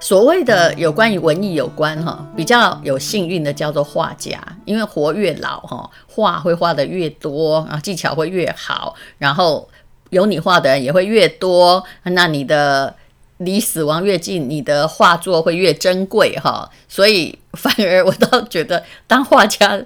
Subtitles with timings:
[0.00, 9.68] 所谓的有关于文艺有关哈，比较有幸运的叫做画家，因为活越老哈，画会画得越多啊，技巧会越好，然后
[10.08, 12.96] 有你画的人也会越多，那你的。
[13.40, 16.68] 离死亡越近，你的画作会越珍贵哈。
[16.86, 19.80] 所以反而我倒觉得当画家，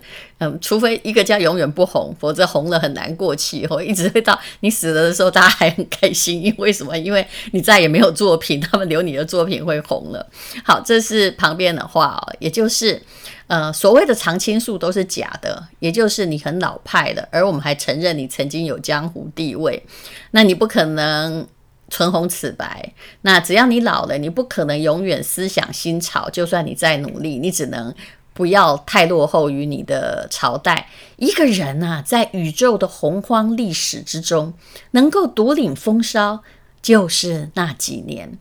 [0.60, 3.80] 除非一个家永远不红，否则红了很难过气哈。
[3.84, 6.96] 一直会到你死了的时候，大家还很开心，因为什么？
[6.96, 10.26] 因为你再也没有作品，他们留你的作品会红了。
[10.64, 13.00] 好，这是旁边的话哦，也就是
[13.46, 19.82] 呃，所谓的常青树都是假的，也就是你很老派的，而我们还承认你曾经有江湖地位，
[20.30, 21.46] 那你不可能。
[21.90, 26.28] 唇红齿白，那只要你老了，你不可能永远思想新潮。
[26.30, 27.94] 就算你再努力，你只能
[28.34, 30.88] 不要太落后于你的朝代。
[31.16, 34.52] 一个人啊，在宇宙的洪荒历史之中，
[34.90, 36.42] 能够独领风骚，
[36.82, 38.36] 就是那几年。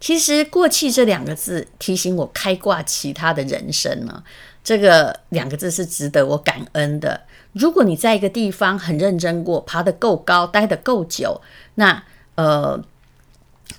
[0.00, 4.24] 其实“过气”这两个字提醒我开挂其他的人生呢。
[4.64, 7.20] 这个两个字是值得我感恩的。
[7.52, 11.42] 如果你在一个地方很认真过，爬得够高，待得够久，
[11.74, 12.02] 那。
[12.34, 12.82] 呃，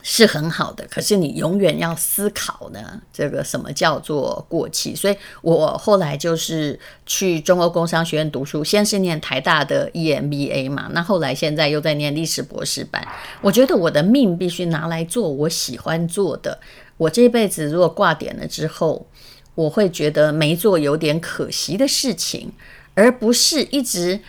[0.06, 4.94] 是很好的，可是你永远要思考呢，这个什么叫做过气？
[4.94, 13.02] 所以我后来就是去中欧工商学院读书，先是念台大的 EMBA 嘛，那后来现在又在念历史博士班。
[13.42, 16.60] 我觉得我的命必须拿来做我喜欢做的。
[16.98, 19.08] 我这辈子如果挂点了之后，
[19.56, 22.52] 我会觉得没做有点可惜的事情，
[22.94, 24.20] 而不是一直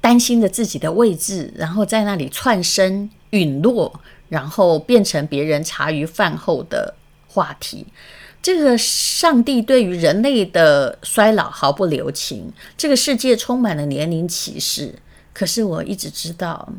[0.00, 3.10] 担心着自己的位置，然后在那里窜升。
[3.32, 4.00] 陨落，
[4.32, 6.94] 然后变成别人茶余饭后的
[7.28, 7.86] 话题。
[8.40, 14.94] 这个上帝对于人类的衰老毫不留情，这个世界充满了年龄歧视。
[15.34, 16.72] 可是我一直知道，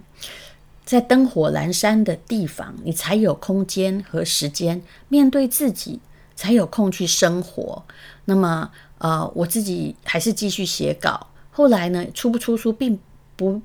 [0.83, 5.99] 在灯火阑珊的地方，你才有空间和时间面对自己，
[6.35, 7.83] 才有空去生活。
[8.25, 11.27] 那么，呃，我自己还是继续写稿。
[11.51, 12.99] 后来呢，出不出书并
[13.36, 13.61] 不。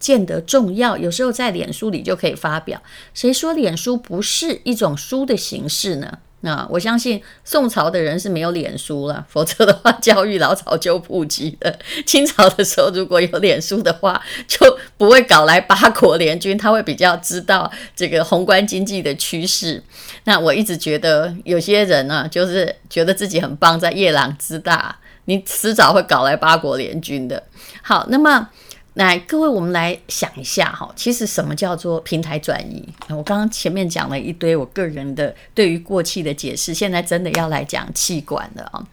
[0.00, 2.82] 见得重要，有时候在脸书里就可以发表。
[3.14, 6.18] 谁说脸书不是一种书的形式呢？
[6.42, 11.78] 那我相信宋朝的人是没有脸书了，否则的话教育老早就普及了。
[12.06, 14.18] 清朝的时候如果有脸书的话，
[14.48, 19.84] 就不会搞来八国联军，他会比较知道这个宏观经济的趋势。
[20.24, 24.96] 那我一直觉得有些人呢、啊，就是觉得自己很棒，在夜郎自大，
[25.26, 27.42] 你迟早会搞来八国联军的。
[27.82, 28.48] 好，那么。
[28.94, 32.86] 来，各位，我们来想一下哈，其实什么叫做平台转移？
[33.08, 38.84] 我刚刚前面讲了一堆我个人的对于过气的解释，现在真的要来讲气管了啊。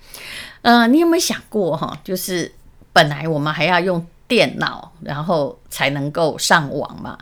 [0.61, 1.99] 呃，你有没有想过哈？
[2.03, 2.51] 就是
[2.93, 7.17] 本来我们还要用电脑，然后才能够上网嘛？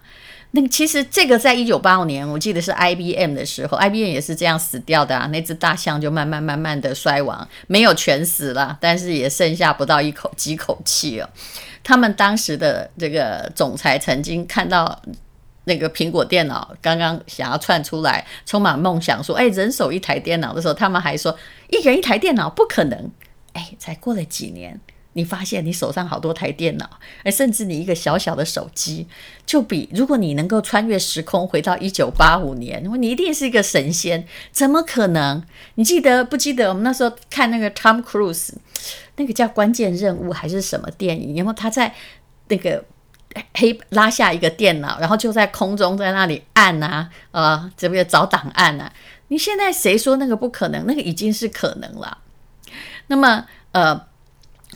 [0.56, 5.28] 那其实这个在一九八五年，我记得是 IBM 的时候，IBM 也是这样死掉的啊。
[5.28, 11.30] 那只大象就慢慢慢慢的衰亡，没有全死了，但是也剩下不到一口几口气了。
[11.84, 15.02] 他们当时的这个总裁曾经看到
[15.66, 23.12] 那个苹果电脑刚刚想要窜出来，充满梦想，说：“哎，人手一台电脑的时候，他们还说一人一台电脑不可能。”
[23.52, 24.80] 哎，才过了几年，
[25.18, 26.90] 你发现你手上好多台电脑，
[27.24, 29.08] 哎，甚至你一个小小的手机，
[29.46, 35.42] 就比如果你能够穿越时空回到一九八五年，你一定是一个神仙，怎么可能？
[35.76, 38.50] 你记得不记得我们那时候看那个 Tom Cruise？
[39.16, 41.34] 那个叫关键任务还是什么电影？
[41.38, 41.96] 然后他在
[42.50, 42.84] 那个
[43.54, 48.92] 黑拉下一个电脑，然后就在空中在那里按啊，呃，这边找档案啊。
[49.30, 50.86] 你现在谁说那个不可能？
[50.86, 52.18] 那个已经是可能了。
[53.08, 54.08] 那么，呃。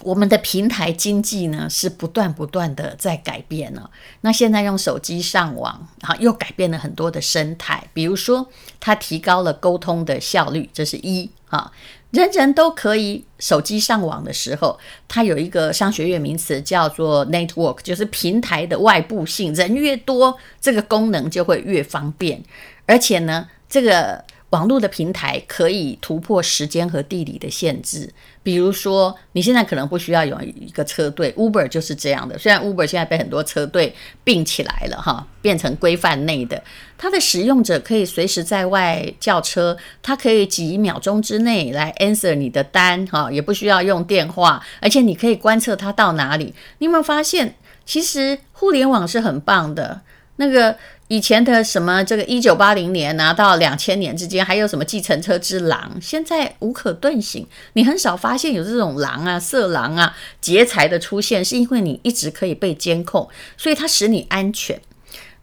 [0.02, 3.90] 我们的平台经济呢，是不断不断的在改变了。
[4.22, 7.84] 那现在用手机上网，啊，又改变了很多的生态。
[7.94, 8.48] 比如说，
[8.80, 11.72] 它提高了沟通的效率，这是一啊。
[12.12, 19.54] 人人都可以手机上网的时候，它有一个商学院名词叫做 network，就是平台的外部性。
[19.54, 22.44] 人越多，这个功能就会越方便。
[22.86, 24.24] 而且呢，这个。
[24.50, 28.12] 网络的平台可以突破时间和地理的限制，
[28.50, 32.36] 比如说，你现在可能不需要有一个车队，Uber 就是这样的。
[32.36, 33.94] 虽然 Uber 现在被很多车队
[34.24, 36.60] 并起来了，哈，变成规范内的，
[36.98, 46.56] 它的使用者可以随时在外叫车，它可以几秒钟之内来 answer 你的单，哈，也不需要用电话，而且你可以观测它到哪里。
[46.80, 47.54] 你有没有发现，
[47.86, 50.02] 其实互联网是很棒的，
[50.38, 50.76] 那个。
[51.10, 57.46] 以前的什么这个一九八零年拿到两千年之间，还有什么计程车之狼，现在无可遁形。
[57.74, 63.28] 你很少发现有这种狼啊、色狼啊、劫财的出现，是因为你一直可以被监控，
[63.58, 64.80] 所以它使你安全。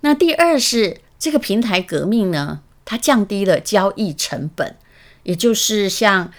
[0.02, 4.76] 那第二是这个平台革命呢，它降低了交易成本。
[5.24, 6.30] 也就是像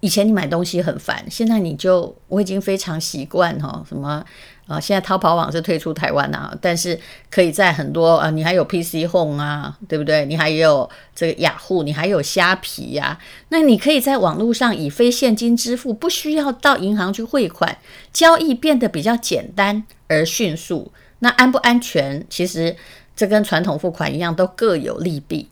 [0.00, 4.24] 以前你买东西很烦，现在你就我已经非常习惯哈，什么
[4.70, 6.96] 啊，现在淘宝网是退出台湾啊，但是
[7.28, 10.24] 可以在很多啊，你还有 PC Home 啊，对不对？
[10.26, 13.18] 你还有这个雅虎，你还有虾皮呀、
[13.48, 17.78] 那你可以在网络上以非现金支付，不需要到银行去汇款，
[18.12, 20.92] 交易变得比较简单而迅速。
[21.18, 22.24] 那安不安全？
[22.30, 22.76] 其实
[23.16, 25.48] 这跟传统付款一样，都各有利弊。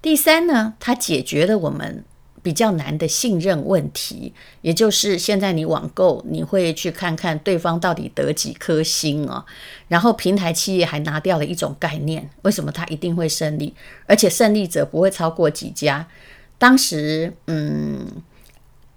[0.00, 2.02] 第三呢，它解决了我们
[2.42, 9.44] 比较难的信任问题，也就是现在你网购，你会去看看对方到底得几颗星哦。
[9.88, 13.74] 然后平台企业还拿掉了一种概念，为什么它一定会胜利？
[14.06, 16.08] 而且胜利者不会超过几家。
[16.58, 18.06] 当时，嗯。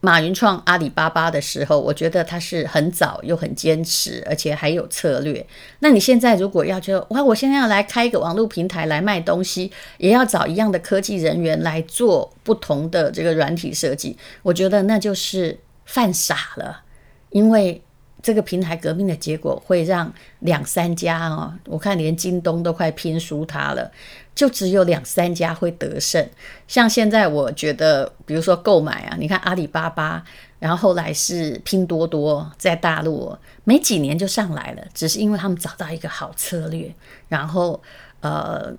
[0.05, 5.43] 马云创阿里巴巴的时候，我觉得他是很早又很坚持，而且还有策略。
[5.79, 16.83] 那你现在如果要就哇，我现在要来开一个网络平台来卖东西，也要找一样的科技人员来做不同的这个软体设计，我觉得那就是犯傻了，
[17.31, 17.81] 因为。
[18.23, 23.91] 这个平台革命的结果会让两三家哦，我看连京东都快拼输它了，
[24.35, 26.29] 就只有两三家会得胜。
[26.67, 30.23] 像现在我觉得，比如说购买啊，你看阿里巴巴，
[30.59, 36.93] 然后后来是拼多多，在大陆没几年就上来了，只是因为他们找到一个好策略。
[37.29, 37.81] 然后
[38.19, 38.73] 呃，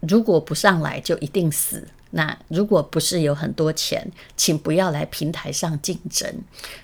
[0.00, 1.86] 如果不上来，就一定死。
[2.14, 4.06] 那如果不是有很多钱，
[4.36, 6.30] 请不要来平台上竞争，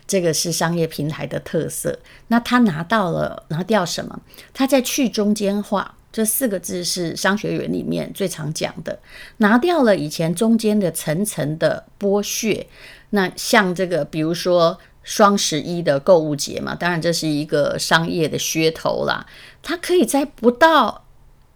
[0.07, 1.99] 这个是商业平台的特色。
[2.29, 4.21] 那他拿到了拿掉什么？
[4.55, 8.99] 他在去中间化这四个字是商学院里面最常讲的，
[9.39, 12.67] 拿掉了以前中间的层层的剥削。
[13.11, 19.27] 那像这个，比如说双十一的购物节嘛，当然这是一个商业的噱头啦，
[19.63, 21.05] 它可以在不到。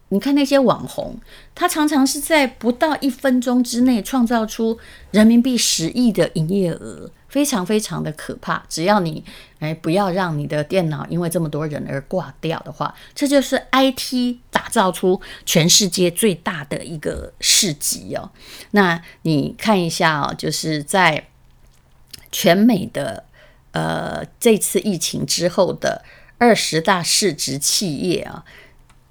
[0.09, 1.19] 你看那些网红，
[1.55, 4.79] 他常常是在不到一分钟之内创造出
[5.11, 8.63] 人民币十亿的营业额，非常非常的可怕。
[8.69, 9.25] 只要你
[9.59, 18.31] 哎不要让你的电脑因为这么多人而挂掉的话，这就是 IT 打造出全世界最大的一个市集哦。
[18.71, 21.27] 那你看一下哦，就是在
[22.31, 23.25] 全美的
[23.73, 26.05] 呃这次疫情之后的
[26.39, 28.45] 二十大市值企业啊。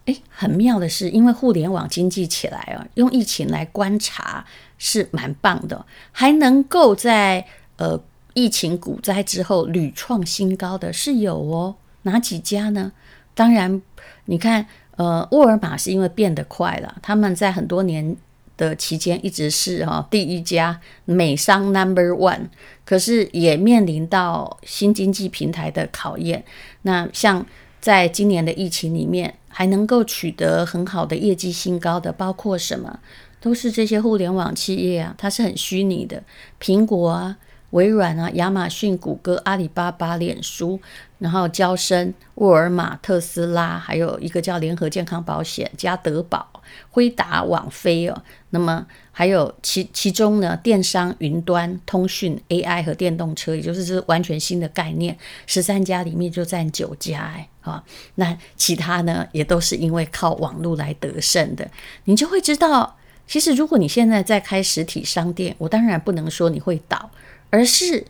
[0.05, 4.43] 诶，很妙的是，因为互联网经济起来啊，用疫情来观察
[4.79, 7.45] 是蛮棒的，还能够在
[7.77, 8.01] 呃
[8.33, 12.91] 疫情股灾之后屡创新高的是有哦，哪几家呢？
[13.33, 13.81] 当然，
[14.25, 14.65] 你看，
[14.97, 18.15] 呃，沃尔玛是因为变得快了，他们在很多年
[18.57, 22.49] 的期间一直是哈、哦、第一家美商 Number One，
[22.85, 26.43] 可是也面临到新经济平台的考验。
[26.81, 27.45] 那像
[27.79, 29.35] 在今年的疫情里面。
[29.53, 32.99] 还能够取得很好的业绩新高的，包括什么？
[33.41, 36.23] 都是这些互联网企业啊，它是很虚拟的，
[36.61, 37.35] 苹果啊、
[37.71, 40.79] 微软啊、亚马逊、谷歌、阿里巴巴、脸书，
[41.19, 46.47] 然后交生、沃尔玛、特斯拉，还有一个叫联合健康保险、加德宝、
[46.89, 48.23] 辉达、网飞哦。
[48.49, 55.17] 那么还有其其中呢，电商、云端、通讯、AI 和电动车，也就是这是完全新的概念，
[55.47, 57.47] 十三家里面就占九家哎。
[57.61, 57.83] 啊，
[58.15, 61.69] 那其他呢，也都是因为靠网络来得胜的。
[62.05, 62.97] 你就会知道，
[63.27, 67.11] 其实如果你现在在开实体商店，我当然不能说你会倒，
[67.51, 68.07] 而是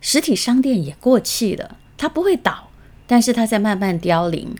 [0.00, 2.70] 实体商店也过气了，它不会倒，
[3.06, 4.56] 但是它在慢慢凋零。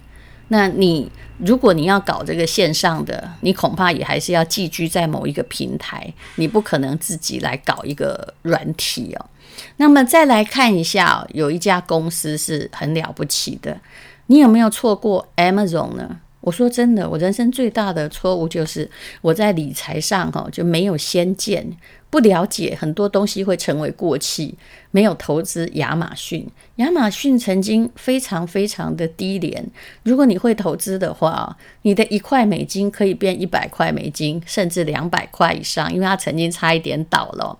[0.49, 9.26] 那你如果你要搞这个线上的，你恐怕也还是要寄居在某一个平台，你不可能自己来搞一个软体哦。
[9.79, 13.81] 那么再来看一下，有一家公司是很了不起的。
[14.26, 16.21] 你有没有错过 Amazon 呢？
[16.45, 18.91] 我说真的，我人生最大的错误就是
[19.23, 21.67] 我在理财上哈就没有先见，
[22.11, 24.55] 不了解很多东西会成为过气，
[24.91, 26.47] 没有投资亚马逊。
[26.77, 29.67] 亚马逊曾经非常非常的低廉，
[30.03, 37.59] 如果你会投资的话，你的一块美金可以变一百块美金，甚至两百块以上，因为它曾经差一点倒了。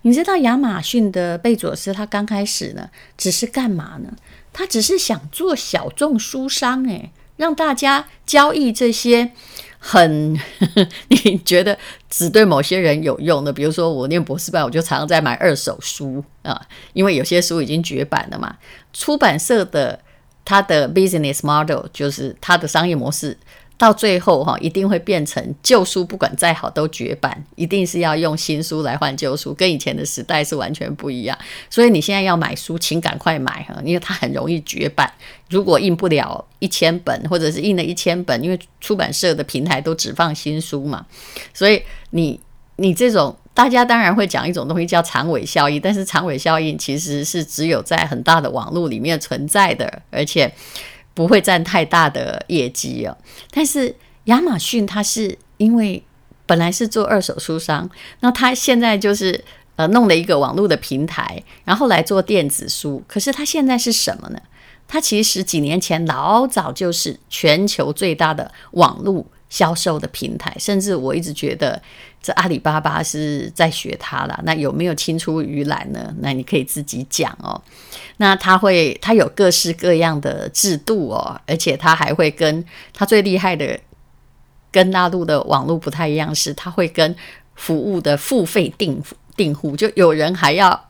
[0.00, 4.14] 你知道亚马逊的贝佐斯他刚开始呢，只是干嘛呢？
[4.54, 9.32] 他只是想做小众书商，诶，让大家交易这些
[9.78, 11.76] 很呵呵 你觉得
[12.08, 16.60] 只对某些人有用的，比如说我念博士班，我就常常在买二手书啊，
[16.92, 18.56] 因为有些书已经绝版了嘛。
[18.92, 19.98] 出版社的
[20.44, 23.36] 它的 business model 就是它的商业模式。
[23.82, 31.36] 到最后哈，一定会变成旧书，不管再好都绝版，一定是要用新书来换旧书，跟以前的时代是完全不一样。
[31.68, 35.12] 所以你现在要买书，请赶快买哈，因为它很容易绝版。
[35.50, 41.04] 如果印不了一千本，或者是印了一千本，因为出版社的平台都只放新书嘛，
[41.52, 42.38] 所以你
[42.76, 50.52] 你这种大家当然会讲一种东西叫长尾效应，但是长尾效应其实是只有在很大的网络里面存在的，而且
[51.14, 53.16] 不会占太大的业绩哦。
[53.50, 56.02] 但是亚马逊它是因为
[56.46, 57.88] 本来是做二手书商，
[58.20, 59.44] 那它现在就是
[59.76, 63.02] 呃弄了一个网络的平台，然后来做电子书。
[63.06, 64.40] 可是它现在是什么呢？
[64.88, 71.78] 它其实几年前老早就是全球最大的网络销售的平台，甚至我一直觉得
[72.22, 74.40] 这阿里巴巴是在学它了。
[74.44, 76.10] 那有没有青出于蓝呢？
[76.20, 77.60] 那你可以自己讲哦。
[78.16, 83.78] 那它会，它有各式各样的制度哦，而且它还会跟它最厉害的，
[84.70, 87.14] 跟大陆的网络不太一样，是它会跟
[87.54, 89.02] 服务的付费订
[89.36, 90.88] 订户，就有人还要。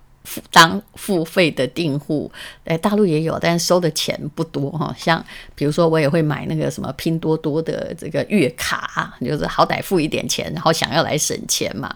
[0.51, 2.31] 当付费的订户，
[2.65, 4.95] 哎，大陆也有，但是收的钱不多哈。
[4.99, 5.25] 像
[5.55, 11.95] 比如说，我也会买那个什么拼多多的这个月卡，就是好歹付一点钱，然后想要来省钱嘛。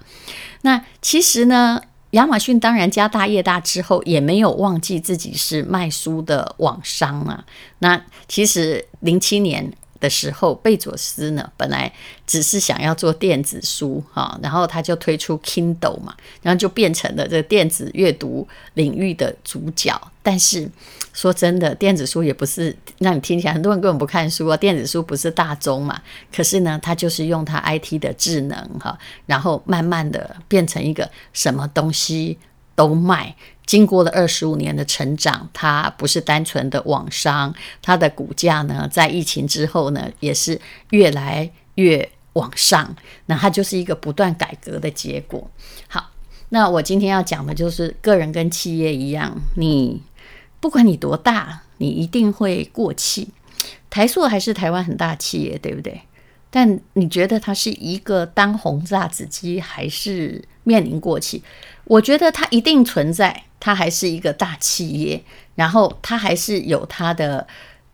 [0.63, 7.45] 那其实呢，亚马逊当然家大业大之后，也没有忘记自己是卖书的网商啊。
[7.79, 9.73] 那其实零七年。
[10.01, 11.93] 的时候，贝佐斯呢，本来
[12.27, 20.01] 只是想要做电子书哈，然后他就推出 Kindle 嘛，然后就变成了这个电子阅读领域的主角。
[20.23, 20.69] 但是
[21.13, 26.03] 说真的，电子书也不是让你听起来很多人根本不看书啊，电子书不是大宗嘛。
[26.35, 32.39] 可是呢，他就是用他 IT 的智能哈，然后慢慢的变成一个什么东西
[32.75, 33.35] 都卖。
[33.67, 42.95] 经过了二十五年的成长，它不是单纯的网商，它的股价呢，在疫情之后呢，也是越来越往上。
[43.27, 45.51] 那它就是一个不断改革的结果。
[45.89, 46.13] 好，
[46.51, 50.01] 那我今天要讲的就是个人跟企业一样，你
[50.61, 53.31] 不管你多大，你一定会过气。
[53.91, 56.01] 台塑还是台湾很大企业，对不对？
[56.51, 61.43] 但你觉得它是一个当红炸子鸡，还是面临过气？
[61.85, 63.43] 我觉得它一定存在。
[63.67, 65.21] 它还是一个大企业，
[65.57, 67.45] 然后它还是有它的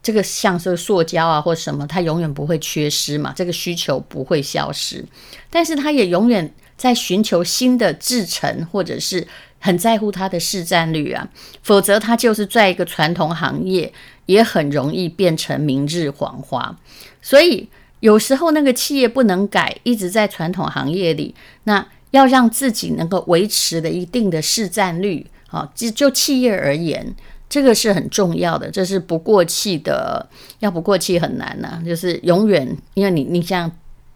[0.03, 5.03] 这个像是塑胶啊或什么，它永远不会缺失嘛，这个需求不会消失。
[5.49, 9.27] 但是它也永远在寻求新的制程，或者是
[9.61, 11.27] 很在乎它的市占率啊，
[11.63, 13.91] 否则它就是在一个传统行业，
[14.27, 16.77] 也很容易变成明日黄花。
[17.23, 25.27] 所以有时候那个企业不能改，一直在传统行业里，那要让自己能够维持的一定的市占率。
[25.53, 27.15] 好，就就企业而言，
[27.47, 30.27] 这个是很重要的，这是不过气的。
[30.61, 33.71] 要不过气很难呐、就是永远，因为你你像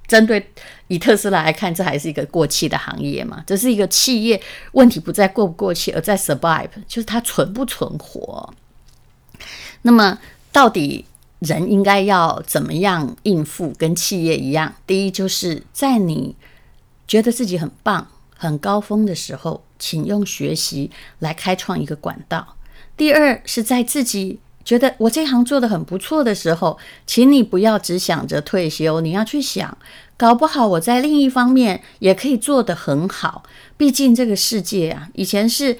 [0.07, 0.51] 针对
[0.89, 3.45] 以特斯拉来看，这还是一个过气的行业嘛。
[3.47, 4.41] 这是一个企业
[4.73, 8.55] 问题不在过不过气，而在 survive，就是它存不存活。
[9.83, 10.19] 那么，
[10.51, 11.05] 到底
[11.41, 13.75] 人应该要怎么样应付？
[13.77, 16.35] 跟企业一样，第一就是在你
[17.07, 18.09] 觉得自己很棒。
[18.37, 22.57] 很高峰的时候，请用学习来开创一个管道。
[22.97, 29.77] 第二是在自己觉得我这行做得很不错的时候，请你不要只想着退休，你要去想，
[30.17, 33.43] 搞不好我在另一方面也可以做得很好。
[33.77, 35.79] 毕竟这个世界啊，以前是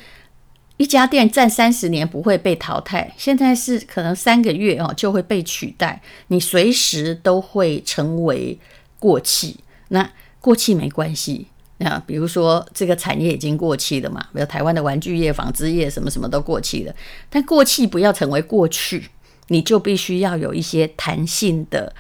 [0.77, 8.59] 一家店站三十年不会被淘汰，现在是可能三个月哦就会被取代，你随时都会成为
[8.99, 9.57] 过气。
[9.89, 10.11] 那
[10.41, 11.47] 过气没关系。
[11.79, 14.19] 那比如说，这个产业已经过气了嘛？
[14.33, 16.95] 比如台湾的玩具业、纺织业，什么什么都过气了。
[17.29, 19.11] 但过气不要成为过去，
[19.49, 21.95] 你就必须要有一些弹性的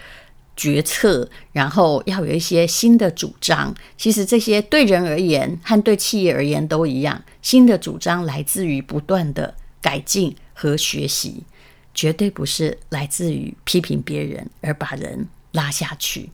[0.56, 3.75] 决策，然后要有一些新的主张。
[3.99, 7.23] 其实这些对人而言和对企业而言都一样。
[7.42, 11.45] 新的主张来自于不断的改进和学习，
[11.92, 16.30] 绝对不是来自于批评别人而把人拉下去。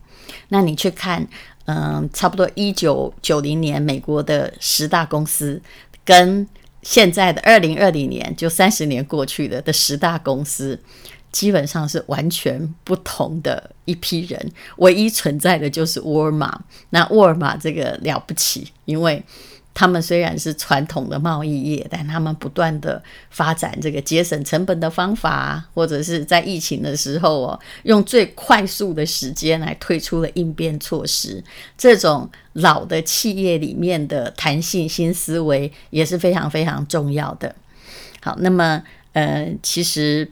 [0.47, 1.27] 那你去看。
[1.65, 5.61] 嗯，差不多一九九零年，美国的十大公司
[6.03, 6.47] 跟
[6.81, 10.79] 现在的二零二零年，就三十年过去的的十大公司，
[11.31, 14.51] 基本上是完全不同的一批人。
[14.77, 16.63] 唯一存在的就是沃尔玛。
[16.89, 19.23] 那沃尔玛这个了不起，因为。
[19.73, 23.01] 他们虽然是传统的贸易业，但他们不断的
[23.31, 31.43] 发展这个节省成本的方法，或者是在疫情的时候哦，用最快速的时间来推出了应变措施。
[31.75, 37.55] 这种老的企业里面的弹性新思维也是非常非常重要的。
[38.21, 40.31] 好，那么呃，其实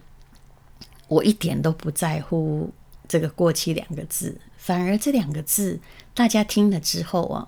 [1.07, 2.71] 我一点都不在乎
[3.07, 5.79] 这个“过期”两个字，反而这两个字
[6.13, 7.47] 大家听了之后啊，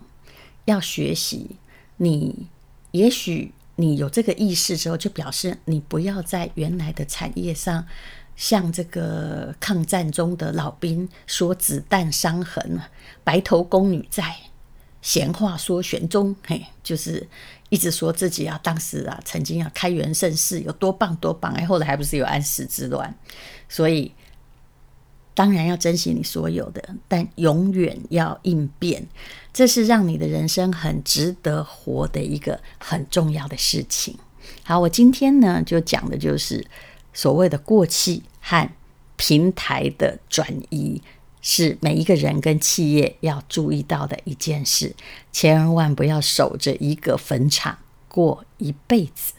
[0.66, 1.56] 要学习。
[1.98, 2.48] 你
[2.92, 7.86] 也许你有这个意识之后，就表示你不要在原来的产业上，
[8.36, 12.80] 像这个抗战中的老兵说“子弹伤痕，
[13.24, 14.36] 白头宫女在”，
[15.02, 17.28] 闲话说玄宗，嘿，就是
[17.70, 23.14] 一直说自己啊，当时啊，曾经啊，开元盛世有多棒多棒，哎，后来还不是有安史之乱，
[23.68, 24.14] 所以
[25.34, 29.08] 当然要珍惜你所有的，但永远要应变，
[29.52, 34.18] 这是让你的人生很值得活的一个很重要的事情。
[34.64, 36.66] 好，我今天呢就讲的就是
[37.14, 38.70] 所谓的过气和
[39.16, 41.02] 平台的转移。
[41.46, 44.96] 是每一个人跟企业要注意到的一件事，
[45.34, 49.34] 千万不要守着一个坟场过一辈子。